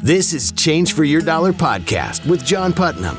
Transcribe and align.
This 0.00 0.32
is 0.32 0.52
Change 0.52 0.92
for 0.92 1.02
Your 1.02 1.20
Dollar 1.20 1.52
podcast 1.52 2.24
with 2.24 2.44
John 2.44 2.72
Putnam. 2.72 3.18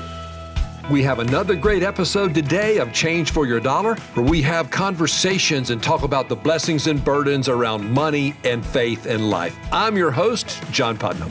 We 0.90 1.04
have 1.04 1.20
another 1.20 1.54
great 1.54 1.83
episode 1.83 2.33
today 2.33 2.78
of 2.78 2.94
Change 2.94 3.32
for 3.32 3.46
Your 3.46 3.59
Dollar, 3.59 3.96
where 4.13 4.25
we 4.25 4.41
have 4.44 4.71
conversations 4.71 5.71
and 5.71 5.84
talk 5.84 6.04
about 6.04 6.29
the 6.29 6.38
blessings 6.38 6.88
and 6.88 7.04
burdens 7.04 7.50
around 7.50 7.92
money 7.92 8.34
and 8.46 8.65
faith 8.65 9.07
and 9.07 9.29
life. 9.29 9.57
I'm 9.73 9.97
your 9.97 10.10
host, 10.10 10.63
John 10.71 10.97
Putnam. 10.97 11.29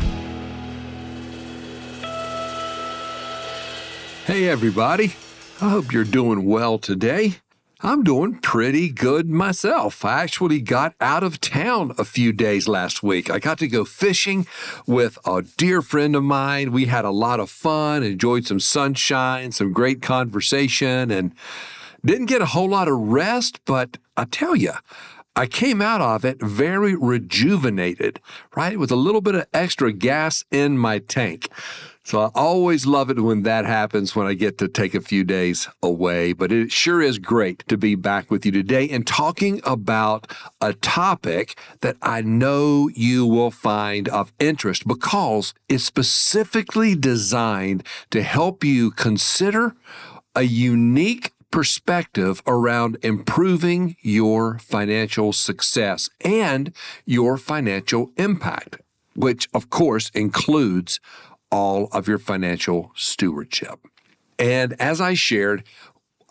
Hey, 4.27 4.51
everybody. 4.51 5.15
I 5.63 5.71
hope 5.71 5.93
you're 5.95 6.05
doing 6.05 6.45
well 6.45 6.79
today. 6.79 7.37
I'm 7.81 8.03
doing 8.03 8.41
pretty 8.41 8.91
good 8.91 9.29
myself. 9.29 10.05
I 10.05 10.21
actually 10.21 10.61
got 10.61 10.97
out 11.01 11.23
of 11.23 11.41
town 11.41 11.95
a 11.97 12.05
few 12.05 12.33
days 12.33 12.67
last 12.67 13.05
week. 13.05 13.31
I 13.31 13.39
got 13.39 13.61
to 13.61 13.69
go 13.69 13.85
fishing 13.85 14.49
with 14.85 15.17
a 15.25 15.43
dear 15.43 15.81
friend 15.81 16.17
of 16.17 16.25
mine. 16.25 16.73
We 16.73 16.87
had 16.87 17.05
a 17.05 17.13
lot 17.13 17.39
of 17.39 17.51
fun, 17.51 18.03
enjoyed 18.03 18.47
some 18.47 18.59
sunshine, 18.59 19.53
some 19.53 19.73
great 19.73 20.03
conversation, 20.03 21.13
and 21.13 21.33
didn't 22.05 22.27
get 22.27 22.43
a 22.43 22.47
whole 22.47 22.69
lot 22.69 22.89
of 22.89 22.99
rest, 22.99 23.61
but 23.65 23.97
I 24.17 24.25
tell 24.25 24.57
you, 24.57 24.73
I 25.37 25.47
came 25.47 25.81
out 25.81 26.01
of 26.01 26.25
it 26.25 26.43
very 26.43 26.97
rejuvenated, 26.97 28.19
right? 28.57 28.77
With 28.77 28.91
a 28.91 28.97
little 28.97 29.21
bit 29.21 29.37
of 29.37 29.47
extra 29.55 29.93
gas 29.93 30.45
in 30.51 30.79
my 30.79 30.99
tank. 30.99 31.49
So 32.09 32.23
I 32.23 32.31
always 32.35 32.87
love 32.87 33.11
it 33.11 33.21
when 33.21 33.43
that 33.43 33.67
happens 33.67 34.17
when 34.17 34.27
I 34.27 34.33
get 34.33 34.57
to 34.59 34.69
take 34.69 34.95
a 34.95 35.01
few 35.03 35.25
days 35.25 35.69
away. 35.83 36.33
But 36.33 36.51
it 36.51 36.73
sure 36.73 37.03
is 37.03 37.19
great 37.19 37.69
to 37.69 37.77
be 37.77 37.97
back 37.97 38.31
with 38.31 38.47
you 38.47 38.53
today 38.53 38.89
and 38.89 39.07
talking 39.07 39.61
about 39.63 40.27
a 40.59 40.73
topic 40.73 41.59
that 41.83 41.99
I 42.01 42.23
know 42.23 42.89
you 42.95 43.27
will 43.27 43.51
find 43.51 44.09
of 44.09 44.33
interest 44.39 44.89
because 44.89 45.53
it's 45.69 45.85
specifically 45.85 46.95
designed 46.95 47.85
to 48.09 48.23
help 48.23 48.65
you 48.65 48.91
consider 48.91 49.75
a 50.35 50.45
unique 50.45 51.33
perspective 51.51 52.43
around 52.47 52.97
improving 53.03 53.97
your 54.01 54.59
financial 54.61 55.35
success 55.35 56.09
and 56.23 56.73
your 57.05 57.37
financial 57.37 58.13
impact, 58.17 58.81
which 59.15 59.47
of 59.53 59.69
course 59.69 60.11
includes 60.15 61.01
all 61.51 61.89
of 61.93 62.09
your 62.09 62.19
financial 62.19 62.93
stewardship. 62.95 63.81
And 64.39 64.75
as 64.81 65.01
I 65.01 65.15
shared, 65.15 65.65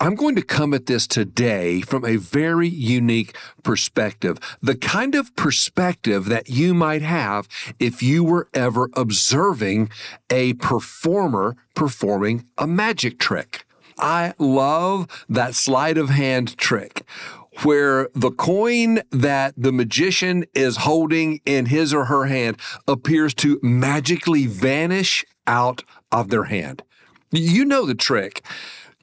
I'm 0.00 0.14
going 0.14 0.36
to 0.36 0.42
come 0.42 0.74
at 0.74 0.86
this 0.86 1.08
today 1.08 1.80
from 1.80 2.04
a 2.04 2.16
very 2.16 2.68
unique 2.68 3.36
perspective, 3.64 4.38
the 4.62 4.76
kind 4.76 5.16
of 5.16 5.34
perspective 5.34 6.26
that 6.26 6.48
you 6.48 6.72
might 6.72 7.02
have 7.02 7.48
if 7.80 8.00
you 8.00 8.22
were 8.22 8.48
ever 8.54 8.90
observing 8.94 9.90
a 10.30 10.52
performer 10.54 11.56
performing 11.74 12.46
a 12.56 12.66
magic 12.66 13.18
trick. 13.18 13.64
I 13.98 14.34
love 14.38 15.08
that 15.28 15.56
sleight 15.56 15.98
of 15.98 16.10
hand 16.10 16.56
trick 16.56 17.02
where 17.62 18.08
the 18.14 18.30
coin 18.30 19.00
that 19.10 19.54
the 19.56 19.72
magician 19.72 20.44
is 20.54 20.78
holding 20.78 21.40
in 21.44 21.66
his 21.66 21.92
or 21.92 22.06
her 22.06 22.26
hand 22.26 22.56
appears 22.86 23.34
to 23.34 23.58
magically 23.62 24.46
vanish 24.46 25.24
out 25.46 25.82
of 26.12 26.28
their 26.28 26.44
hand. 26.44 26.82
You 27.30 27.64
know 27.64 27.84
the 27.86 27.94
trick. 27.94 28.42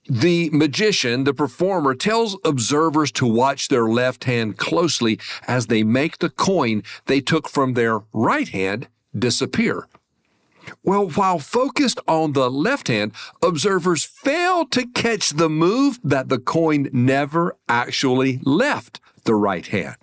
The 0.07 0.51
magician, 0.51 1.23
the 1.23 1.33
performer, 1.33 1.95
tells 1.95 2.37
observers 2.45 3.11
to 3.13 3.25
watch 3.25 3.69
their 3.69 3.87
left 3.87 4.25
hand 4.25 4.57
closely 4.57 5.19
as 5.47 5.67
they 5.67 5.83
make 5.83 6.19
the 6.19 6.29
coin 6.29 6.83
they 7.07 7.21
took 7.21 7.49
from 7.49 7.73
their 7.73 8.01
right 8.13 8.47
hand 8.47 8.87
disappear. 9.17 9.87
Well, 10.83 11.09
while 11.09 11.39
focused 11.39 11.99
on 12.07 12.33
the 12.33 12.49
left 12.49 12.87
hand, 12.87 13.13
observers 13.41 14.03
fail 14.03 14.65
to 14.67 14.85
catch 14.87 15.31
the 15.31 15.49
move 15.49 15.99
that 16.03 16.29
the 16.29 16.39
coin 16.39 16.89
never 16.91 17.55
actually 17.67 18.39
left 18.43 18.99
the 19.23 19.35
right 19.35 19.65
hand. 19.65 19.97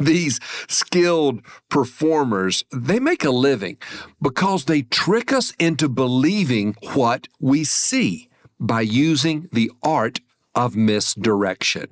These 0.00 0.38
skilled 0.68 1.42
performers, 1.68 2.64
they 2.72 3.00
make 3.00 3.24
a 3.24 3.30
living 3.30 3.78
because 4.22 4.64
they 4.64 4.82
trick 4.82 5.32
us 5.32 5.52
into 5.58 5.88
believing 5.88 6.76
what 6.94 7.26
we 7.40 7.64
see 7.64 8.28
by 8.60 8.82
using 8.82 9.48
the 9.52 9.70
art 9.82 10.20
of 10.54 10.76
misdirection. 10.76 11.88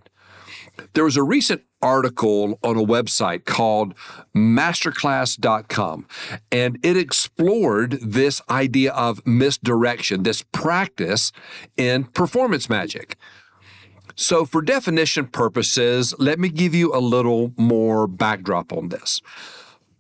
There 0.93 1.05
was 1.05 1.17
a 1.17 1.23
recent 1.23 1.63
article 1.83 2.59
on 2.63 2.77
a 2.77 2.85
website 2.85 3.45
called 3.45 3.95
masterclass.com, 4.35 6.07
and 6.51 6.79
it 6.83 6.97
explored 6.97 7.93
this 8.03 8.41
idea 8.51 8.93
of 8.93 9.27
misdirection, 9.27 10.23
this 10.23 10.43
practice 10.53 11.33
in 11.77 12.05
performance 12.05 12.69
magic. 12.69 13.17
So, 14.19 14.47
for 14.47 14.63
definition 14.63 15.27
purposes, 15.27 16.15
let 16.19 16.39
me 16.39 16.49
give 16.49 16.75
you 16.75 16.95
a 16.95 17.01
little 17.01 17.53
more 17.57 18.07
backdrop 18.07 18.73
on 18.73 18.89
this. 18.89 19.21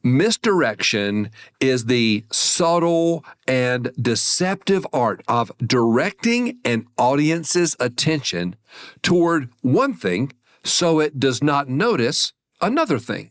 Misdirection 0.03 1.31
is 1.61 1.87
the 1.87 2.25
subtle 2.31 3.25
and 3.47 3.91
deceptive 4.01 4.87
art 4.93 5.21
of 5.27 5.51
directing 5.59 6.59
an 6.65 6.87
audience's 6.97 7.77
attention 7.81 8.55
toward 9.03 9.51
one 9.63 9.93
thing 9.93 10.33
so 10.67 11.01
it 11.01 11.19
does 11.19 11.43
not 11.43 11.69
notice 11.69 12.33
another 12.61 12.99
thing. 12.99 13.31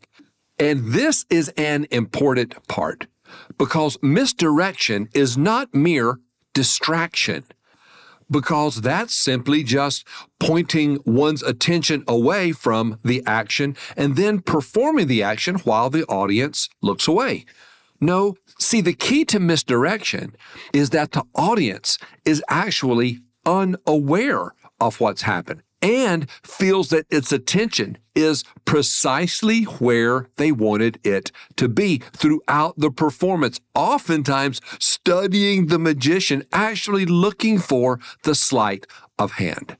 And 0.57 0.93
this 0.93 1.25
is 1.29 1.49
an 1.57 1.85
important 1.91 2.67
part 2.67 3.07
because 3.57 3.97
misdirection 4.01 5.09
is 5.13 5.37
not 5.37 5.73
mere 5.73 6.19
distraction, 6.53 7.43
because 8.31 8.81
that's 8.81 9.13
simply 9.13 9.63
just 9.63 10.07
pointing 10.39 10.99
one's 11.05 11.43
attention 11.43 12.03
away 12.07 12.53
from 12.53 12.99
the 13.03 13.21
action 13.25 13.75
and 13.97 14.15
then 14.15 14.39
performing 14.39 15.07
the 15.07 15.21
action 15.21 15.55
while 15.59 15.89
the 15.89 16.05
audience 16.05 16.69
looks 16.81 17.07
away. 17.07 17.45
No, 17.99 18.35
see, 18.59 18.81
the 18.81 18.93
key 18.93 19.25
to 19.25 19.39
misdirection 19.39 20.35
is 20.73 20.91
that 20.91 21.11
the 21.11 21.23
audience 21.35 21.97
is 22.23 22.43
actually 22.49 23.19
unaware 23.45 24.53
of 24.79 24.99
what's 24.99 25.21
happened 25.23 25.61
and 25.85 26.27
feels 26.41 26.89
that 26.89 27.05
its 27.11 27.31
attention 27.31 27.95
is 28.15 28.43
precisely 28.65 29.63
where 29.63 30.27
they 30.37 30.51
wanted 30.51 30.99
it 31.03 31.31
to 31.57 31.69
be 31.69 31.99
throughout 32.11 32.73
the 32.75 32.89
performance, 32.89 33.59
oftentimes 33.75 34.61
studying 34.79 35.67
the 35.67 35.77
magician, 35.77 36.43
actually 36.51 37.05
looking 37.05 37.59
for 37.59 37.99
the 38.23 38.33
sleight 38.33 38.87
of 39.19 39.33
hand. 39.33 39.77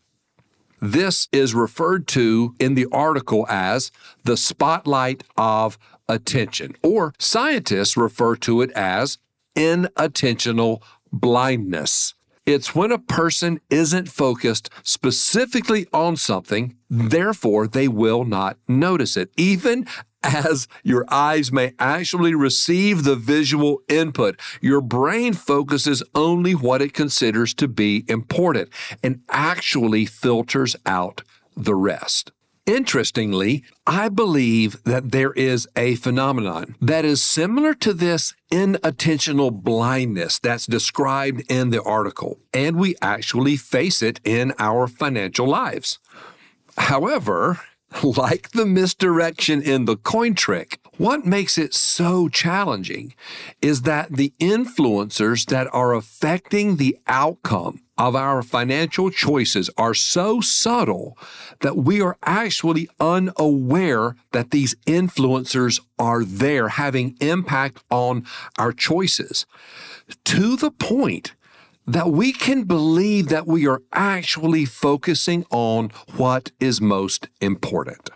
This 0.79 1.27
is 1.31 1.55
referred 1.55 2.05
to 2.09 2.55
in 2.59 2.75
the 2.75 2.85
article 2.91 3.47
as 3.49 3.91
the 4.25 4.37
spotlight 4.37 5.23
of 5.35 5.79
attention, 6.07 6.75
or 6.83 7.13
scientists 7.17 7.97
refer 7.97 8.35
to 8.35 8.61
it 8.61 8.69
as 8.73 9.17
inattentional 9.55 10.83
blindness. 11.11 12.14
It's 12.45 12.75
when 12.75 12.91
a 12.91 12.99
person 12.99 13.59
isn't 13.71 14.07
focused 14.07 14.69
specifically 14.83 15.87
on 15.91 16.15
something, 16.15 16.75
therefore 16.89 17.67
they 17.67 17.87
will 17.87 18.23
not 18.23 18.57
notice 18.67 19.17
it, 19.17 19.31
even 19.35 19.87
as 20.21 20.67
your 20.83 21.05
eyes 21.09 21.51
may 21.51 21.73
actually 21.79 22.35
receive 22.35 23.03
the 23.03 23.15
visual 23.15 23.81
input. 23.87 24.39
Your 24.61 24.81
brain 24.81 25.33
focuses 25.33 26.03
only 26.13 26.53
what 26.53 26.83
it 26.83 26.93
considers 26.93 27.53
to 27.55 27.67
be 27.67 28.05
important 28.07 28.69
and 29.01 29.21
actually 29.29 30.05
filters 30.05 30.75
out 30.85 31.23
the 31.57 31.75
rest. 31.75 32.31
Interestingly, 32.65 33.63
I 33.85 34.09
believe 34.09 34.81
that 34.85 35.11
there 35.11 35.33
is 35.33 35.67
a 35.75 35.95
phenomenon 35.95 36.75
that 36.81 37.05
is 37.05 37.21
similar 37.21 37.75
to 37.75 37.93
this 37.93 38.33
inattentional 38.51 39.51
blindness 39.51 40.39
that's 40.39 40.65
described 40.65 41.43
in 41.47 41.69
the 41.69 41.83
article, 41.83 42.39
and 42.51 42.77
we 42.77 42.95
actually 43.03 43.55
face 43.55 44.01
it 44.01 44.19
in 44.23 44.51
our 44.57 44.87
financial 44.87 45.45
lives. 45.45 45.99
However, 46.75 47.61
like 48.03 48.51
the 48.51 48.65
misdirection 48.65 49.61
in 49.61 49.85
the 49.85 49.97
coin 49.97 50.35
trick, 50.35 50.79
what 50.97 51.25
makes 51.25 51.57
it 51.57 51.73
so 51.73 52.29
challenging 52.29 53.13
is 53.61 53.81
that 53.81 54.11
the 54.11 54.33
influencers 54.39 55.45
that 55.47 55.67
are 55.73 55.93
affecting 55.93 56.77
the 56.77 56.97
outcome 57.07 57.81
of 57.97 58.15
our 58.15 58.41
financial 58.41 59.09
choices 59.09 59.69
are 59.77 59.93
so 59.93 60.41
subtle 60.41 61.17
that 61.61 61.77
we 61.77 62.01
are 62.01 62.17
actually 62.23 62.89
unaware 62.99 64.15
that 64.31 64.51
these 64.51 64.75
influencers 64.85 65.79
are 65.97 66.23
there 66.23 66.69
having 66.69 67.15
impact 67.21 67.83
on 67.89 68.25
our 68.57 68.71
choices. 68.71 69.45
To 70.25 70.55
the 70.55 70.71
point 70.71 71.33
that 71.87 72.11
we 72.11 72.31
can 72.31 72.63
believe 72.63 73.29
that 73.29 73.47
we 73.47 73.67
are 73.67 73.81
actually 73.93 74.65
focusing 74.65 75.45
on 75.51 75.91
what 76.15 76.51
is 76.59 76.81
most 76.81 77.29
important. 77.41 78.09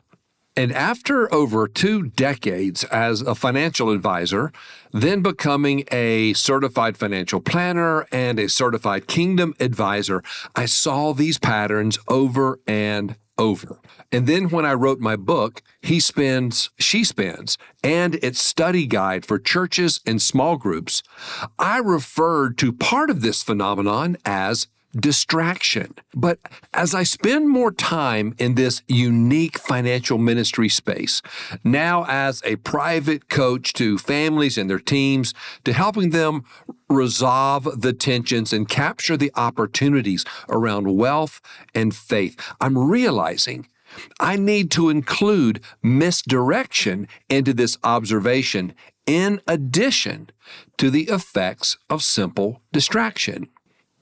And 0.56 0.74
after 0.74 1.34
over 1.34 1.70
two 1.70 2.04
decades 2.04 2.84
as 2.86 3.22
a 3.22 3.34
financial 3.34 3.92
advisor, 3.92 4.52
then 4.92 5.22
becoming 5.22 5.86
a 5.90 6.34
certified 6.34 6.98
financial 6.98 7.40
planner 7.40 8.06
and 8.12 8.38
a 8.40 8.50
certified 8.50 9.08
kingdom 9.08 9.54
advisor, 9.62 10.22
I 10.58 10.66
saw 10.66 11.14
these 11.14 11.38
patterns 11.38 11.98
over 12.10 12.60
and 12.68 13.16
over. 13.40 13.80
And 14.12 14.28
then 14.28 14.50
when 14.50 14.66
I 14.66 14.74
wrote 14.74 15.00
my 15.00 15.16
book, 15.16 15.64
He 15.82 16.00
Spends, 16.00 16.70
She 16.78 17.04
Spends, 17.04 17.58
and 17.84 18.16
its 18.16 18.40
study 18.40 18.86
guide 18.86 19.26
for 19.26 19.40
churches 19.40 20.02
and 20.06 20.22
small 20.22 20.58
groups, 20.58 21.02
I 21.58 21.78
referred 21.78 22.58
to 22.60 22.74
part 22.74 23.10
of 23.10 23.22
this 23.22 23.42
phenomenon 23.42 24.18
as 24.26 24.68
distraction. 24.96 25.94
But 26.14 26.40
as 26.74 26.96
I 26.96 27.04
spend 27.04 27.50
more 27.50 27.72
time 27.72 28.34
in 28.38 28.56
this 28.56 28.82
unique 28.88 29.60
financial 29.60 30.18
ministry 30.18 30.70
space, 30.70 31.22
now 31.64 32.06
as 32.08 32.42
a 32.46 32.58
private 32.58 33.30
coach 33.30 33.74
to 33.74 33.98
families 33.98 34.58
and 34.58 34.70
their 34.70 34.80
teams, 34.80 35.34
to 35.66 35.74
helping 35.74 36.10
them 36.10 36.44
resolve 36.90 37.82
the 37.82 37.94
tensions 37.94 38.52
and 38.52 38.68
capture 38.68 39.18
the 39.18 39.32
opportunities 39.36 40.26
around 40.48 40.98
wealth 40.98 41.42
and 41.76 41.96
faith, 41.96 42.36
I'm 42.60 42.78
realizing 42.78 43.68
I 44.20 44.36
need 44.36 44.72
to 44.72 44.90
include 44.90 45.62
misdirection 45.82 47.08
into 47.30 47.54
this 47.54 47.78
observation 47.84 48.74
in 49.06 49.42
addition 49.48 50.30
to 50.78 50.90
the 50.92 51.04
effects 51.04 51.78
of 51.90 52.04
simple 52.04 52.62
distraction 52.72 53.50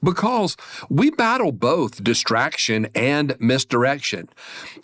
because 0.04 0.56
we 0.90 1.10
battle 1.12 1.52
both 1.52 2.04
distraction 2.04 2.88
and 2.96 3.36
misdirection. 3.40 4.30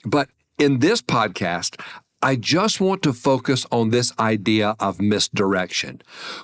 But 0.06 0.30
in 0.58 0.80
this 0.80 1.02
podcast, 1.02 1.80
I 2.22 2.38
just 2.38 2.80
want 2.80 3.04
to 3.04 3.12
focus 3.12 3.66
on 3.70 3.90
this 3.90 4.14
idea 4.18 4.76
of 4.80 5.02
misdirection, 5.02 6.02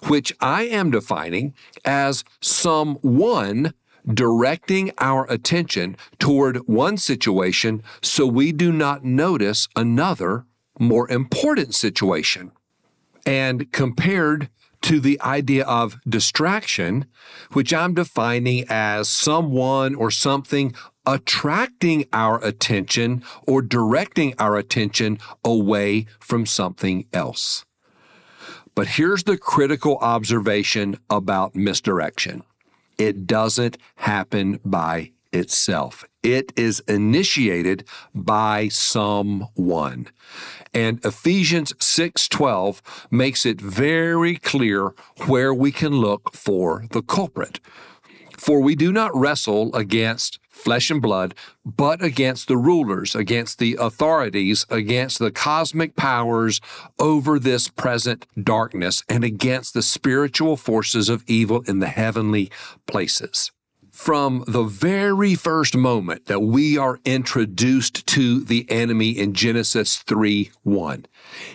which 0.08 0.34
I 0.42 0.64
am 0.64 0.92
defining 0.92 1.54
as 1.86 2.26
someone 2.42 3.74
directing 4.14 4.92
our 4.98 5.26
attention 5.32 5.96
toward 6.18 6.58
one 6.68 6.98
situation 6.98 7.84
so 8.02 8.26
we 8.26 8.52
do 8.52 8.72
not 8.72 9.04
notice 9.04 9.68
another 9.76 10.46
more 10.80 11.10
important 11.10 11.76
situation. 11.76 12.52
And 13.26 13.72
compared 13.72 14.50
to 14.82 15.00
the 15.00 15.20
idea 15.22 15.66
of 15.66 16.00
distraction, 16.08 17.06
which 17.54 17.74
I'm 17.74 17.94
defining 17.94 18.66
as 18.70 19.10
someone 19.10 19.96
or 19.96 20.12
something 20.12 20.74
attracting 21.06 22.06
our 22.14 22.44
attention 22.44 23.24
or 23.48 23.62
directing 23.62 24.34
our 24.38 24.58
attention 24.58 25.18
away 25.44 26.06
from 26.20 26.46
something 26.46 27.06
else. 27.14 27.66
But 28.76 28.88
here's 28.88 29.24
the 29.24 29.38
critical 29.38 29.98
observation 29.98 30.98
about 31.10 31.56
misdirection 31.56 32.44
it 32.98 33.26
doesn't 33.26 33.78
happen 33.96 34.60
by 34.64 35.12
itself. 35.32 36.06
It 36.24 36.52
is 36.58 36.82
initiated 36.82 37.86
by 38.14 38.68
someone. 38.68 40.08
And 40.74 41.04
Ephesians 41.06 41.74
6:12 41.80 42.82
makes 43.10 43.46
it 43.46 43.62
very 43.62 44.36
clear 44.36 44.94
where 45.28 45.54
we 45.54 45.72
can 45.72 45.94
look 45.94 46.36
for 46.36 46.86
the 46.92 47.02
culprit. 47.02 47.62
For 48.38 48.62
we 48.62 48.76
do 48.76 48.92
not 48.92 49.16
wrestle 49.16 49.74
against 49.76 50.40
flesh 50.50 50.90
and 50.92 51.02
blood, 51.02 51.36
but 51.66 52.02
against 52.02 52.48
the 52.48 52.58
rulers, 52.58 53.16
against 53.16 53.60
the 53.60 53.78
authorities, 53.80 54.66
against 54.70 55.20
the 55.20 55.32
cosmic 55.32 55.96
powers 55.96 56.60
over 57.00 57.40
this 57.40 57.70
present 57.70 58.26
darkness, 58.42 59.04
and 59.08 59.24
against 59.24 59.74
the 59.74 59.82
spiritual 59.82 60.58
forces 60.58 61.08
of 61.08 61.24
evil 61.28 61.64
in 61.68 61.80
the 61.80 61.88
heavenly 61.88 62.50
places 62.88 63.52
from 64.00 64.46
the 64.48 64.64
very 64.64 65.36
first 65.36 65.76
moment 65.76 66.28
that 66.28 66.40
we 66.40 66.78
are 66.78 67.02
introduced 67.04 68.08
to 68.08 68.40
the 68.40 68.66
enemy 68.72 69.10
in 69.10 69.34
Genesis 69.34 69.98
3 69.98 70.52
1. 70.64 71.06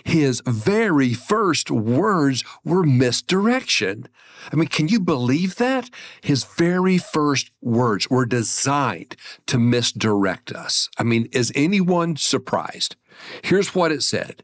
His 0.03 0.43
very 0.45 1.11
first 1.15 1.71
words 1.71 2.43
were 2.63 2.83
misdirection. 2.83 4.07
I 4.53 4.57
mean, 4.57 4.67
can 4.67 4.87
you 4.87 4.99
believe 4.99 5.55
that? 5.55 5.89
His 6.21 6.43
very 6.43 6.99
first 6.99 7.49
words 7.63 8.11
were 8.11 8.27
designed 8.27 9.15
to 9.47 9.57
misdirect 9.57 10.51
us. 10.51 10.87
I 10.99 11.03
mean, 11.03 11.27
is 11.31 11.51
anyone 11.55 12.15
surprised? 12.15 12.95
Here's 13.41 13.73
what 13.73 13.91
it 13.91 14.03
said. 14.03 14.43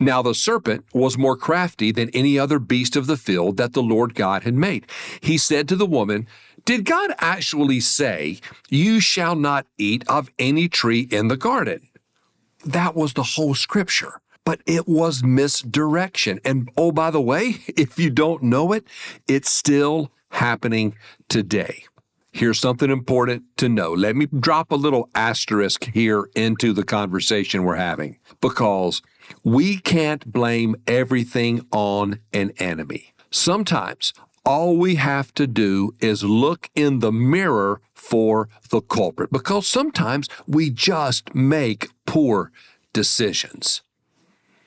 Now 0.00 0.22
the 0.22 0.34
serpent 0.34 0.84
was 0.92 1.16
more 1.16 1.36
crafty 1.36 1.92
than 1.92 2.10
any 2.10 2.38
other 2.38 2.58
beast 2.58 2.96
of 2.96 3.06
the 3.06 3.16
field 3.16 3.56
that 3.56 3.72
the 3.72 3.82
Lord 3.82 4.14
God 4.14 4.42
had 4.42 4.54
made. 4.54 4.86
He 5.20 5.38
said 5.38 5.68
to 5.68 5.76
the 5.76 5.86
woman, 5.86 6.26
did 6.64 6.84
God 6.84 7.12
actually 7.18 7.80
say, 7.80 8.38
You 8.68 9.00
shall 9.00 9.34
not 9.34 9.66
eat 9.78 10.04
of 10.08 10.30
any 10.38 10.68
tree 10.68 11.08
in 11.10 11.28
the 11.28 11.36
garden? 11.36 11.88
That 12.64 12.94
was 12.94 13.14
the 13.14 13.22
whole 13.22 13.54
scripture. 13.54 14.20
But 14.44 14.60
it 14.66 14.88
was 14.88 15.22
misdirection. 15.22 16.40
And 16.44 16.68
oh, 16.76 16.90
by 16.92 17.10
the 17.10 17.20
way, 17.20 17.56
if 17.68 17.98
you 17.98 18.10
don't 18.10 18.42
know 18.42 18.72
it, 18.72 18.86
it's 19.28 19.50
still 19.50 20.12
happening 20.30 20.96
today. 21.28 21.84
Here's 22.34 22.58
something 22.58 22.90
important 22.90 23.44
to 23.58 23.68
know. 23.68 23.92
Let 23.92 24.16
me 24.16 24.26
drop 24.26 24.72
a 24.72 24.76
little 24.76 25.10
asterisk 25.14 25.84
here 25.92 26.30
into 26.34 26.72
the 26.72 26.82
conversation 26.82 27.62
we're 27.62 27.76
having 27.76 28.18
because 28.40 29.02
we 29.44 29.76
can't 29.76 30.32
blame 30.32 30.76
everything 30.86 31.66
on 31.72 32.20
an 32.32 32.52
enemy. 32.56 33.12
Sometimes 33.30 34.14
all 34.44 34.76
we 34.76 34.96
have 34.96 35.32
to 35.34 35.46
do 35.46 35.94
is 36.00 36.24
look 36.24 36.70
in 36.74 36.98
the 36.98 37.12
mirror 37.12 37.80
for 37.94 38.48
the 38.70 38.80
culprit 38.80 39.30
because 39.30 39.66
sometimes 39.66 40.28
we 40.46 40.70
just 40.70 41.34
make 41.34 41.88
poor 42.06 42.50
decisions. 42.92 43.82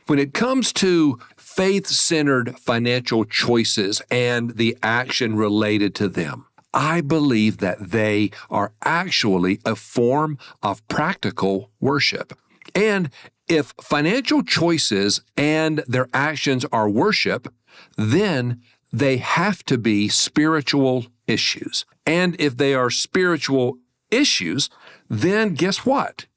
When 0.07 0.19
it 0.19 0.33
comes 0.33 0.72
to 0.74 1.19
faith 1.36 1.88
centered 1.88 2.60
financial 2.60 3.25
choices 3.25 4.01
and 4.12 4.51
the 4.51 4.77
action 4.83 5.36
related 5.36 5.95
to 5.95 6.07
them, 6.07 6.45
I 6.74 7.01
believe 7.01 7.57
that 7.57 7.89
they 7.92 8.31
are 8.50 8.74
actually 8.83 9.60
a 9.66 9.75
form 9.75 10.38
of 10.62 10.88
practical 10.88 11.72
worship. 11.80 12.38
And 12.75 13.10
if 13.48 13.74
financial 13.81 14.44
choices 14.44 15.22
and 15.38 15.83
their 15.88 16.07
actions 16.13 16.66
are 16.72 16.89
worship, 16.89 17.54
then 17.98 18.62
they 19.00 19.18
have 19.18 19.62
to 19.65 19.77
be 19.77 20.07
spiritual 20.07 21.08
issues. 21.27 21.86
And 22.05 22.36
if 22.39 22.55
they 22.55 22.74
are 22.74 22.89
spiritual 22.89 23.77
issues, 24.10 24.69
then 25.10 25.53
guess 25.53 25.86
what? 25.86 26.27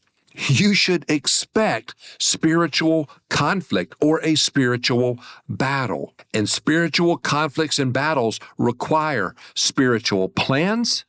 You 0.49 0.75
should 0.75 1.04
expect 1.09 1.94
spiritual 2.18 3.09
conflict 3.28 3.94
or 4.00 4.21
a 4.25 4.35
spiritual 4.35 5.18
battle. 5.49 6.14
And 6.35 6.49
spiritual 6.49 7.16
conflicts 7.16 7.78
and 7.78 7.92
battles 7.92 8.40
require 8.56 9.37
spiritual 9.54 10.28
plans, 10.28 11.04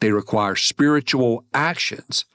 they 0.00 0.12
require 0.12 0.54
spiritual 0.54 1.44
actions, 1.52 2.26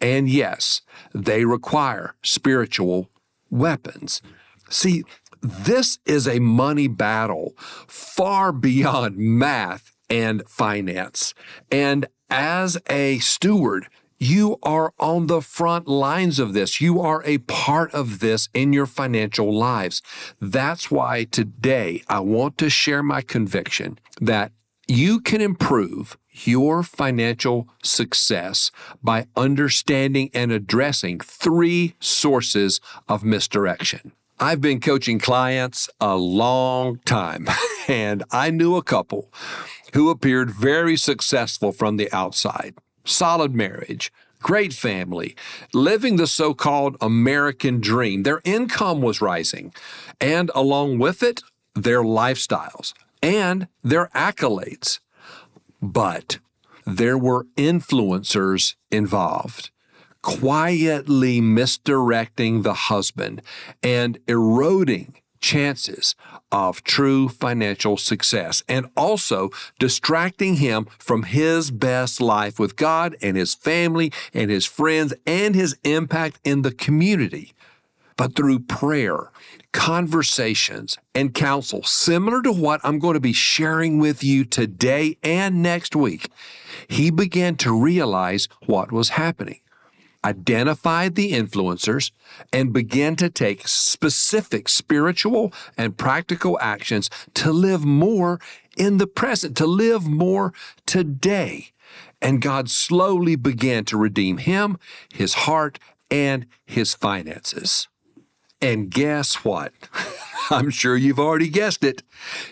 and 0.00 0.28
yes, 0.28 0.82
they 1.14 1.44
require 1.44 2.14
spiritual 2.22 3.10
weapons. 3.50 4.20
See, 4.68 5.04
this 5.40 5.98
is 6.04 6.26
a 6.26 6.38
money 6.38 6.88
battle 6.88 7.54
far 7.86 8.52
beyond 8.52 9.16
math 9.16 9.92
and 10.08 10.42
finance. 10.48 11.34
And 11.70 12.06
as 12.30 12.78
a 12.88 13.18
steward, 13.18 13.88
you 14.18 14.56
are 14.62 14.94
on 14.98 15.26
the 15.26 15.42
front 15.42 15.86
lines 15.86 16.38
of 16.38 16.54
this. 16.54 16.80
You 16.80 17.00
are 17.00 17.22
a 17.24 17.38
part 17.38 17.92
of 17.92 18.20
this 18.20 18.48
in 18.54 18.72
your 18.72 18.86
financial 18.86 19.52
lives. 19.52 20.00
That's 20.40 20.90
why 20.90 21.24
today 21.24 22.02
I 22.08 22.20
want 22.20 22.56
to 22.58 22.70
share 22.70 23.02
my 23.02 23.20
conviction 23.20 23.98
that 24.20 24.52
you 24.88 25.20
can 25.20 25.40
improve 25.40 26.16
your 26.44 26.82
financial 26.82 27.68
success 27.82 28.70
by 29.02 29.26
understanding 29.36 30.30
and 30.32 30.52
addressing 30.52 31.18
three 31.20 31.94
sources 31.98 32.80
of 33.08 33.24
misdirection. 33.24 34.12
I've 34.38 34.60
been 34.60 34.80
coaching 34.80 35.18
clients 35.18 35.88
a 35.98 36.14
long 36.16 36.98
time, 37.06 37.48
and 37.88 38.22
I 38.30 38.50
knew 38.50 38.76
a 38.76 38.82
couple 38.82 39.32
who 39.94 40.10
appeared 40.10 40.50
very 40.50 40.96
successful 40.96 41.72
from 41.72 41.96
the 41.96 42.12
outside. 42.12 42.74
Solid 43.04 43.54
marriage, 43.54 44.12
great 44.42 44.74
family, 44.74 45.34
living 45.72 46.16
the 46.16 46.26
so 46.26 46.52
called 46.52 46.98
American 47.00 47.80
dream. 47.80 48.24
Their 48.24 48.42
income 48.44 49.00
was 49.00 49.22
rising, 49.22 49.72
and 50.20 50.50
along 50.54 50.98
with 50.98 51.22
it, 51.22 51.42
their 51.74 52.02
lifestyles 52.02 52.92
and 53.22 53.68
their 53.82 54.08
accolades. 54.14 55.00
But 55.80 56.40
there 56.84 57.16
were 57.16 57.46
influencers 57.56 58.74
involved 58.90 59.70
quietly 60.26 61.40
misdirecting 61.40 62.62
the 62.62 62.74
husband 62.74 63.40
and 63.80 64.18
eroding 64.26 65.14
chances 65.40 66.16
of 66.50 66.82
true 66.82 67.28
financial 67.28 67.96
success 67.96 68.60
and 68.68 68.90
also 68.96 69.50
distracting 69.78 70.56
him 70.56 70.88
from 70.98 71.22
his 71.22 71.70
best 71.70 72.20
life 72.20 72.58
with 72.58 72.74
God 72.74 73.14
and 73.22 73.36
his 73.36 73.54
family 73.54 74.12
and 74.34 74.50
his 74.50 74.66
friends 74.66 75.14
and 75.28 75.54
his 75.54 75.76
impact 75.84 76.40
in 76.42 76.62
the 76.62 76.72
community. 76.72 77.52
But 78.16 78.34
through 78.34 78.60
prayer, 78.60 79.30
conversations, 79.70 80.98
and 81.14 81.34
counsel, 81.34 81.84
similar 81.84 82.42
to 82.42 82.50
what 82.50 82.80
I'm 82.82 82.98
going 82.98 83.14
to 83.14 83.20
be 83.20 83.32
sharing 83.32 84.00
with 84.00 84.24
you 84.24 84.44
today 84.44 85.18
and 85.22 85.62
next 85.62 85.94
week, 85.94 86.30
he 86.88 87.12
began 87.12 87.54
to 87.58 87.72
realize 87.72 88.48
what 88.64 88.90
was 88.90 89.10
happening 89.10 89.60
identified 90.24 91.14
the 91.14 91.32
influencers, 91.32 92.10
and 92.52 92.72
began 92.72 93.16
to 93.16 93.28
take 93.28 93.66
specific 93.68 94.68
spiritual 94.68 95.52
and 95.76 95.96
practical 95.96 96.58
actions 96.60 97.10
to 97.34 97.52
live 97.52 97.84
more 97.84 98.40
in 98.76 98.98
the 98.98 99.06
present, 99.06 99.56
to 99.56 99.66
live 99.66 100.06
more 100.06 100.52
today. 100.84 101.72
And 102.20 102.42
God 102.42 102.70
slowly 102.70 103.36
began 103.36 103.84
to 103.86 103.96
redeem 103.96 104.38
him, 104.38 104.78
his 105.12 105.34
heart, 105.34 105.78
and 106.10 106.46
his 106.64 106.94
finances. 106.94 107.88
And 108.60 108.90
guess 108.90 109.44
what? 109.44 109.72
I'm 110.50 110.70
sure 110.70 110.96
you've 110.96 111.20
already 111.20 111.48
guessed 111.48 111.84
it. 111.84 112.02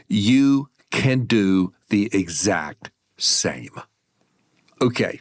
You 0.08 0.68
can 0.90 1.24
do 1.24 1.72
the 1.88 2.10
exact 2.12 2.90
same. 3.16 3.70
Okay, 4.80 5.20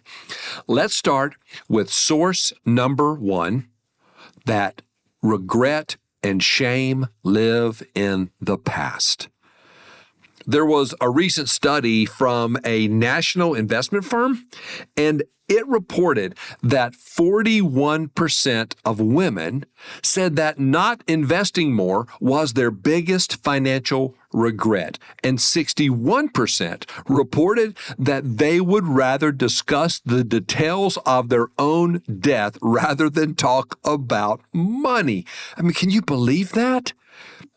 let's 0.68 0.96
start 0.96 1.36
with 1.70 1.92
source 1.92 2.54
number 2.66 3.14
one 3.14 3.68
that 4.46 4.82
regret 5.22 5.98
and 6.24 6.42
shame 6.42 7.08
live 7.24 7.84
in 7.94 8.32
the 8.42 8.58
past. 8.58 9.30
There 10.46 10.66
was 10.66 10.94
a 11.00 11.10
recent 11.10 11.50
study 11.50 12.06
from 12.06 12.58
a 12.66 12.88
national 12.88 13.54
investment 13.54 14.06
firm, 14.06 14.46
and 14.98 15.24
it 15.48 15.68
reported 15.68 16.38
that 16.62 16.94
41% 16.94 18.76
of 18.84 19.00
women 19.00 19.66
said 20.02 20.36
that 20.36 20.60
not 20.60 21.04
investing 21.08 21.74
more 21.74 22.08
was 22.20 22.54
their 22.54 22.72
biggest 22.72 23.44
financial 23.44 24.16
regret, 24.34 25.00
and 25.24 25.38
61% 25.38 26.90
reported 27.08 27.78
that 27.98 28.38
they 28.38 28.60
would 28.60 28.88
rather 28.88 29.32
discuss 29.32 30.02
the 30.06 30.24
details 30.24 30.98
of 31.06 31.30
their 31.30 31.48
own 31.58 32.02
death 32.20 32.58
rather 32.62 33.10
than 33.10 33.36
talk 33.36 33.80
about 33.84 34.42
money. 34.52 35.26
I 35.58 35.62
mean, 35.62 35.74
can 35.74 35.90
you 35.90 36.02
believe 36.02 36.52
that? 36.54 36.94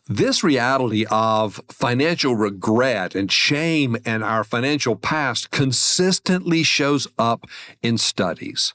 This 0.09 0.41
reality 0.41 1.05
of 1.11 1.59
financial 1.67 2.35
regret 2.35 3.13
and 3.13 3.29
shame 3.29 3.97
and 4.05 4.23
our 4.23 4.45
financial 4.45 4.95
past 4.95 5.51
consistently 5.51 6.63
shows 6.63 7.07
up 7.19 7.45
in 7.81 7.97
studies. 7.97 8.73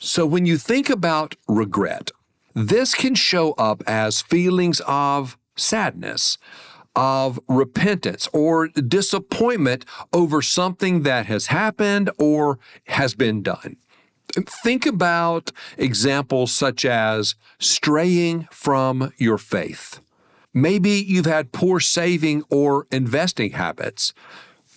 So 0.00 0.26
when 0.26 0.46
you 0.46 0.58
think 0.58 0.90
about 0.90 1.36
regret, 1.46 2.10
this 2.54 2.94
can 2.94 3.14
show 3.14 3.52
up 3.52 3.84
as 3.86 4.22
feelings 4.22 4.80
of 4.88 5.38
sadness, 5.56 6.36
of 6.96 7.40
repentance, 7.48 8.28
or 8.32 8.68
disappointment 8.68 9.84
over 10.12 10.42
something 10.42 11.02
that 11.02 11.26
has 11.26 11.46
happened 11.46 12.10
or 12.18 12.58
has 12.86 13.14
been 13.14 13.42
done. 13.42 13.76
Think 14.32 14.86
about 14.86 15.50
examples 15.76 16.52
such 16.52 16.84
as 16.84 17.34
straying 17.58 18.46
from 18.50 19.12
your 19.18 19.38
faith 19.38 20.00
Maybe 20.52 20.90
you've 20.90 21.26
had 21.26 21.52
poor 21.52 21.78
saving 21.78 22.42
or 22.50 22.86
investing 22.90 23.52
habits. 23.52 24.12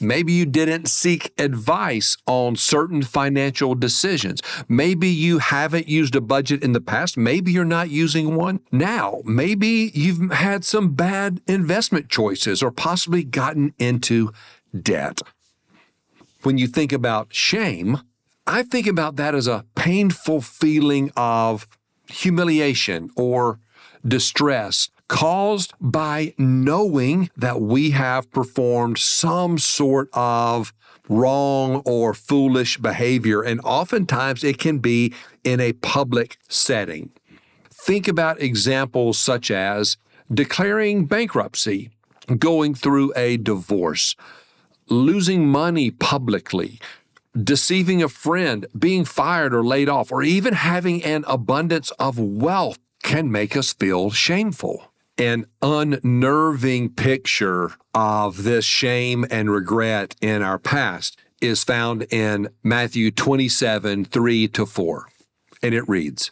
Maybe 0.03 0.33
you 0.33 0.45
didn't 0.45 0.87
seek 0.87 1.33
advice 1.37 2.17
on 2.27 2.55
certain 2.55 3.01
financial 3.01 3.73
decisions. 3.75 4.41
Maybe 4.67 5.07
you 5.07 5.39
haven't 5.39 5.87
used 5.87 6.15
a 6.15 6.21
budget 6.21 6.63
in 6.63 6.73
the 6.73 6.81
past. 6.81 7.17
Maybe 7.17 7.51
you're 7.51 7.65
not 7.65 7.89
using 7.89 8.35
one 8.35 8.59
now. 8.71 9.21
Maybe 9.23 9.91
you've 9.93 10.31
had 10.31 10.65
some 10.65 10.93
bad 10.93 11.41
investment 11.47 12.09
choices 12.09 12.61
or 12.61 12.71
possibly 12.71 13.23
gotten 13.23 13.73
into 13.79 14.31
debt. 14.79 15.21
When 16.43 16.57
you 16.57 16.67
think 16.67 16.91
about 16.91 17.33
shame, 17.33 17.99
I 18.45 18.63
think 18.63 18.87
about 18.87 19.15
that 19.15 19.33
as 19.33 19.47
a 19.47 19.65
painful 19.75 20.41
feeling 20.41 21.11
of 21.15 21.67
humiliation 22.09 23.09
or 23.15 23.59
distress 24.05 24.89
caused 25.13 25.75
by 25.79 26.33
knowing 26.39 27.29
that 27.37 27.61
we 27.61 27.91
have 27.91 28.31
performed 28.31 28.97
some 28.97 29.59
sort 29.59 30.09
of 30.11 30.73
wrong 31.07 31.83
or 31.85 32.15
foolish 32.15 32.79
behavior. 32.79 33.43
And 33.43 33.61
oftentimes 33.63 34.43
it 34.43 34.57
can 34.57 34.79
be 34.79 35.13
in 35.43 35.59
a 35.59 35.73
public 35.73 36.37
setting. 36.49 37.11
Think 37.69 38.07
about 38.07 38.41
examples 38.41 39.19
such 39.19 39.51
as 39.51 39.97
declaring 40.33 41.05
bankruptcy, 41.05 41.91
going 42.39 42.73
through 42.73 43.13
a 43.15 43.37
divorce, 43.37 44.15
losing 44.89 45.47
money 45.47 45.91
publicly, 45.91 46.79
deceiving 47.39 48.01
a 48.01 48.09
friend, 48.09 48.65
being 48.77 49.05
fired 49.05 49.53
or 49.53 49.63
laid 49.63 49.89
off, 49.89 50.11
or 50.11 50.23
even 50.23 50.55
having 50.55 51.03
an 51.03 51.23
abundance 51.27 51.91
of 51.99 52.17
wealth 52.17 52.79
can 53.03 53.31
make 53.31 53.55
us 53.55 53.73
feel 53.73 54.09
shameful 54.09 54.89
an 55.17 55.45
unnerving 55.61 56.89
picture 56.89 57.71
of 57.93 58.43
this 58.43 58.65
shame 58.65 59.25
and 59.29 59.51
regret 59.51 60.15
in 60.21 60.41
our 60.41 60.57
past 60.57 61.19
is 61.41 61.63
found 61.63 62.03
in 62.09 62.49
Matthew 62.63 63.11
27 63.11 64.05
3 64.05 64.47
to 64.49 64.65
4. 64.65 65.07
And 65.61 65.73
it 65.75 65.87
reads 65.87 66.31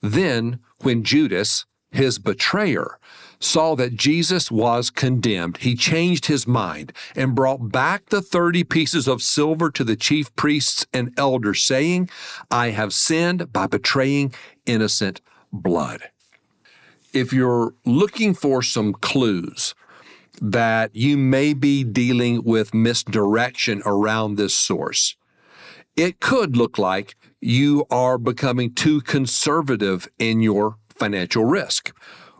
Then, 0.00 0.60
when 0.82 1.04
Judas, 1.04 1.64
his 1.90 2.18
betrayer, 2.18 2.98
saw 3.40 3.74
that 3.76 3.96
Jesus 3.96 4.50
was 4.50 4.90
condemned, 4.90 5.58
he 5.58 5.74
changed 5.74 6.26
his 6.26 6.46
mind 6.46 6.92
and 7.16 7.34
brought 7.34 7.72
back 7.72 8.10
the 8.10 8.22
30 8.22 8.64
pieces 8.64 9.08
of 9.08 9.22
silver 9.22 9.70
to 9.70 9.84
the 9.84 9.96
chief 9.96 10.34
priests 10.36 10.86
and 10.92 11.12
elders, 11.16 11.62
saying, 11.62 12.08
I 12.50 12.70
have 12.70 12.92
sinned 12.92 13.52
by 13.52 13.66
betraying 13.66 14.32
innocent 14.66 15.20
blood 15.52 16.11
if 17.12 17.32
you're 17.32 17.74
looking 17.84 18.34
for 18.34 18.62
some 18.62 18.92
clues 18.92 19.74
that 20.40 20.94
you 20.94 21.16
may 21.16 21.52
be 21.54 21.84
dealing 21.84 22.42
with 22.42 22.74
misdirection 22.74 23.82
around 23.84 24.36
this 24.36 24.54
source, 24.54 25.16
it 25.96 26.20
could 26.20 26.56
look 26.56 26.78
like 26.78 27.16
you 27.40 27.84
are 27.90 28.18
becoming 28.18 28.72
too 28.72 29.00
conservative 29.02 30.08
in 30.18 30.40
your 30.40 30.76
financial 30.88 31.44
risk. 31.44 31.94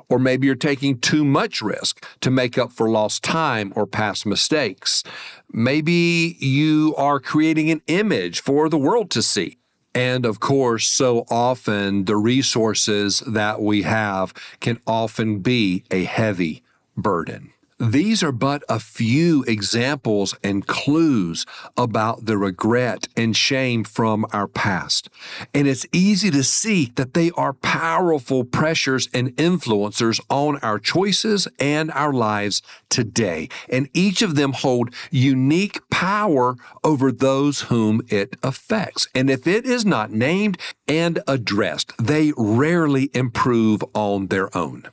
Or 0.09 0.19
maybe 0.19 0.47
you're 0.47 0.57
taking 0.57 0.99
too 0.99 1.25
much 1.25 1.62
risk 1.62 2.05
to 2.21 2.31
make 2.31 2.59
up 2.59 2.71
for 2.71 2.91
lost 2.91 3.23
time 3.23 3.73
or 3.75 3.87
past 3.87 4.26
mistakes. 4.26 5.02
Maybe 5.50 6.37
you 6.38 6.95
are 6.99 7.19
creating 7.19 7.71
an 7.71 7.81
image 7.87 8.41
for 8.41 8.69
the 8.69 8.79
world 8.79 9.11
to 9.12 9.23
see 9.23 9.59
and 9.95 10.25
of 10.25 10.41
course, 10.41 10.89
so 10.89 11.25
often 11.29 12.05
the 12.07 12.17
resources 12.17 13.21
that 13.27 13.61
we 13.61 13.83
have 13.83 14.33
can 14.61 14.81
often 14.87 15.41
be 15.41 15.85
a 15.91 16.05
heavy 16.05 16.63
burden. 16.97 17.53
These 17.83 18.23
are 18.23 18.31
but 18.31 18.62
a 18.69 18.79
few 18.79 19.43
examples 19.49 20.37
and 20.45 20.65
clues 20.65 21.45
about 21.77 22.27
the 22.27 22.39
regret 22.39 23.09
and 23.17 23.37
shame 23.37 23.83
from 23.83 24.25
our 24.33 24.47
past. 24.47 25.11
And 25.53 25.67
it's 25.67 25.85
easy 25.91 26.31
to 26.31 26.45
see 26.45 26.93
that 26.95 27.15
they 27.15 27.33
are 27.33 27.53
powerful 27.53 28.45
pressures 28.45 29.09
and 29.12 29.35
influencers 29.35 30.21
on 30.31 30.59
our 30.59 30.79
choices 30.79 31.49
and 31.59 31.91
our 31.91 32.12
lives 32.12 32.62
today. 32.89 33.49
And 33.69 33.89
each 33.93 34.23
of 34.23 34.37
them 34.37 34.53
hold 34.53 34.95
unique 35.11 35.81
power 35.91 36.55
over 36.85 37.11
those 37.11 37.62
whom 37.62 38.01
it 38.09 38.37
affects. 38.45 39.09
And 39.12 39.29
if 39.29 39.49
it 39.49 39.67
is 39.67 39.85
not 39.85 40.12
named 40.12 40.57
and 40.87 41.19
addressed, 41.27 41.95
they 41.99 42.33
rarely 42.37 43.11
improve 43.12 43.83
on 43.93 44.29
their 44.29 44.57
own. 44.57 44.87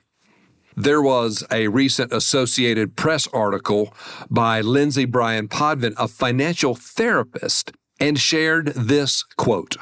There 0.79 1.01
was 1.01 1.43
a 1.51 1.67
recent 1.67 2.13
Associated 2.13 2.95
Press 2.95 3.27
article 3.33 3.93
by 4.29 4.61
Lindsay 4.61 5.03
Bryan 5.03 5.49
Podvin, 5.49 5.93
a 5.97 6.07
financial 6.07 6.73
therapist, 6.73 7.73
and 7.99 8.17
shared 8.17 8.67
this 8.67 9.23
quote. 9.35 9.75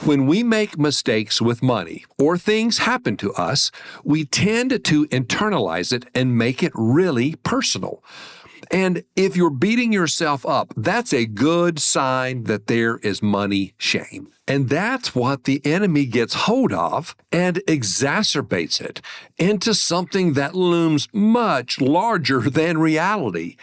When 0.00 0.26
we 0.26 0.42
make 0.42 0.76
mistakes 0.76 1.40
with 1.40 1.62
money 1.62 2.04
or 2.18 2.36
things 2.36 2.78
happen 2.78 3.16
to 3.18 3.32
us, 3.34 3.70
we 4.02 4.24
tend 4.24 4.82
to 4.82 5.06
internalize 5.06 5.92
it 5.92 6.06
and 6.12 6.36
make 6.36 6.60
it 6.64 6.72
really 6.74 7.36
personal. 7.44 8.02
And 8.72 9.04
if 9.14 9.36
you're 9.36 9.50
beating 9.50 9.92
yourself 9.92 10.46
up, 10.46 10.72
that's 10.74 11.12
a 11.12 11.26
good 11.26 11.78
sign 11.78 12.44
that 12.44 12.68
there 12.68 12.96
is 12.98 13.22
money 13.22 13.74
shame. 13.76 14.28
And 14.48 14.70
that's 14.70 15.14
what 15.14 15.44
the 15.44 15.60
enemy 15.64 16.06
gets 16.06 16.32
hold 16.34 16.72
of 16.72 17.14
and 17.30 17.56
exacerbates 17.68 18.80
it 18.80 19.02
into 19.36 19.74
something 19.74 20.32
that 20.32 20.54
looms 20.54 21.06
much 21.12 21.82
larger 21.82 22.40
than 22.40 22.78
reality. 22.78 23.56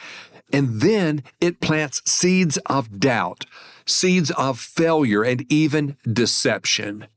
And 0.53 0.79
then 0.79 1.23
it 1.41 1.59
plants 1.59 2.03
seeds 2.05 2.57
of 2.67 2.99
doubt, 2.99 3.45
seeds 3.87 4.29
of 4.31 4.59
failure, 4.59 5.23
and 5.23 5.43
even 5.51 5.97
deception. 6.11 7.07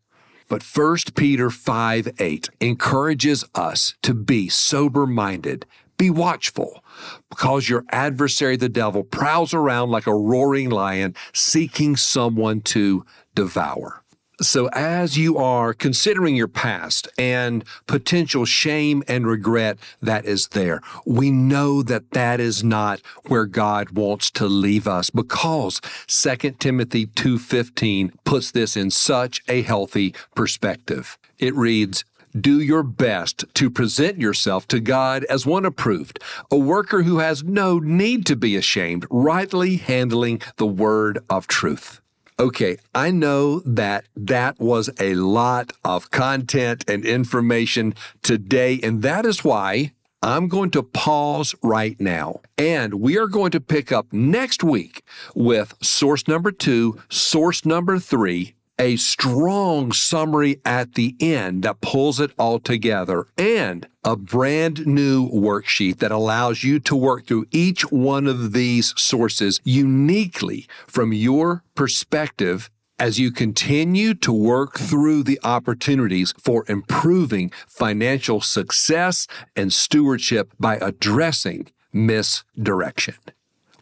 But 0.48 0.62
1 0.62 0.96
Peter 1.14 1.48
5 1.48 2.08
8 2.18 2.50
encourages 2.60 3.44
us 3.54 3.94
to 4.02 4.12
be 4.12 4.48
sober 4.50 5.06
minded, 5.06 5.64
be 6.02 6.10
watchful, 6.10 6.82
because 7.30 7.68
your 7.68 7.84
adversary, 7.90 8.56
the 8.56 8.68
devil, 8.68 9.04
prowls 9.04 9.54
around 9.54 9.88
like 9.88 10.08
a 10.08 10.14
roaring 10.14 10.68
lion 10.68 11.14
seeking 11.32 11.94
someone 11.94 12.60
to 12.60 13.06
devour. 13.36 14.02
So, 14.40 14.68
as 14.72 15.16
you 15.16 15.38
are 15.38 15.72
considering 15.72 16.34
your 16.34 16.48
past 16.48 17.06
and 17.16 17.64
potential 17.86 18.44
shame 18.44 19.04
and 19.06 19.28
regret 19.28 19.78
that 20.00 20.24
is 20.24 20.48
there, 20.48 20.80
we 21.06 21.30
know 21.30 21.84
that 21.84 22.10
that 22.10 22.40
is 22.40 22.64
not 22.64 23.00
where 23.26 23.46
God 23.46 23.90
wants 23.90 24.28
to 24.32 24.46
leave 24.46 24.88
us 24.88 25.08
because 25.08 25.80
2 26.08 26.58
Timothy 26.58 27.06
2:15 27.06 28.10
puts 28.24 28.50
this 28.50 28.76
in 28.76 28.90
such 28.90 29.40
a 29.46 29.62
healthy 29.62 30.12
perspective. 30.34 31.16
It 31.38 31.54
reads, 31.54 32.04
do 32.38 32.60
your 32.60 32.82
best 32.82 33.44
to 33.54 33.70
present 33.70 34.18
yourself 34.18 34.66
to 34.68 34.80
God 34.80 35.24
as 35.24 35.46
one 35.46 35.64
approved, 35.64 36.18
a 36.50 36.56
worker 36.56 37.02
who 37.02 37.18
has 37.18 37.42
no 37.42 37.78
need 37.78 38.26
to 38.26 38.36
be 38.36 38.56
ashamed, 38.56 39.06
rightly 39.10 39.76
handling 39.76 40.40
the 40.56 40.66
word 40.66 41.18
of 41.28 41.46
truth. 41.46 42.00
Okay, 42.38 42.78
I 42.94 43.10
know 43.10 43.60
that 43.60 44.06
that 44.16 44.58
was 44.58 44.90
a 44.98 45.14
lot 45.14 45.72
of 45.84 46.10
content 46.10 46.84
and 46.88 47.04
information 47.04 47.94
today, 48.22 48.80
and 48.82 49.02
that 49.02 49.26
is 49.26 49.44
why 49.44 49.92
I'm 50.22 50.48
going 50.48 50.70
to 50.70 50.82
pause 50.82 51.54
right 51.62 52.00
now. 52.00 52.40
And 52.56 52.94
we 52.94 53.18
are 53.18 53.26
going 53.26 53.50
to 53.52 53.60
pick 53.60 53.90
up 53.90 54.12
next 54.12 54.62
week 54.62 55.04
with 55.34 55.74
source 55.82 56.28
number 56.28 56.52
two, 56.52 57.00
source 57.08 57.64
number 57.64 57.98
three, 57.98 58.54
a 58.82 58.96
strong 58.96 59.92
summary 59.92 60.60
at 60.64 60.94
the 60.94 61.14
end 61.20 61.62
that 61.62 61.80
pulls 61.80 62.18
it 62.18 62.32
all 62.36 62.58
together 62.58 63.28
and 63.38 63.86
a 64.02 64.16
brand 64.16 64.84
new 64.84 65.30
worksheet 65.30 65.98
that 65.98 66.10
allows 66.10 66.64
you 66.64 66.80
to 66.80 66.96
work 66.96 67.24
through 67.24 67.46
each 67.52 67.92
one 67.92 68.26
of 68.26 68.52
these 68.52 68.92
sources 69.00 69.60
uniquely 69.62 70.66
from 70.88 71.12
your 71.12 71.62
perspective 71.76 72.70
as 72.98 73.20
you 73.20 73.30
continue 73.30 74.14
to 74.14 74.32
work 74.32 74.80
through 74.80 75.22
the 75.22 75.38
opportunities 75.44 76.34
for 76.36 76.64
improving 76.66 77.52
financial 77.68 78.40
success 78.40 79.28
and 79.54 79.72
stewardship 79.72 80.52
by 80.58 80.74
addressing 80.78 81.68
misdirection. 81.92 83.14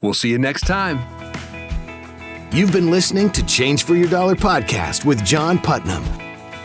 We'll 0.03 0.13
see 0.13 0.29
you 0.29 0.39
next 0.39 0.67
time. 0.67 0.99
You've 2.53 2.73
been 2.73 2.91
listening 2.91 3.31
to 3.31 3.47
Change 3.47 3.85
for 3.85 3.95
Your 3.95 4.09
Dollar 4.09 4.35
podcast 4.35 5.05
with 5.05 5.25
John 5.25 5.57
Putnam. 5.57 6.03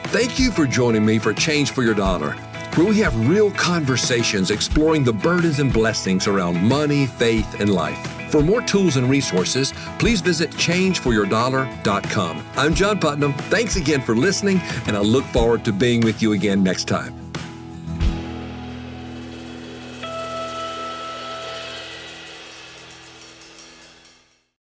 Thank 0.06 0.40
you 0.40 0.50
for 0.50 0.66
joining 0.66 1.06
me 1.06 1.20
for 1.20 1.32
Change 1.32 1.70
for 1.70 1.84
Your 1.84 1.94
Dollar, 1.94 2.32
where 2.74 2.88
we 2.88 2.98
have 3.02 3.30
real 3.30 3.52
conversations 3.52 4.50
exploring 4.50 5.04
the 5.04 5.14
burdens 5.14 5.60
and 5.60 5.72
blessings 5.72 6.26
around 6.26 6.60
money, 6.60 7.06
faith, 7.06 7.60
and 7.60 7.72
life. 7.72 8.00
For 8.32 8.42
more 8.42 8.62
tools 8.62 8.98
and 8.98 9.08
resources, 9.08 9.74
please 10.00 10.22
visit 10.22 10.50
changeforyourdollar.com. 10.50 12.44
I'm 12.56 12.74
John 12.74 12.98
Putnam. 12.98 13.34
Thanks 13.34 13.76
again 13.76 14.02
for 14.02 14.16
listening, 14.16 14.62
and 14.88 14.98
I 14.98 15.02
look 15.02 15.26
forward 15.26 15.64
to 15.66 15.72
being 15.72 16.02
with 16.02 16.20
you 16.20 16.34
again 16.34 16.64
next 16.64 16.86
time. 16.86 17.25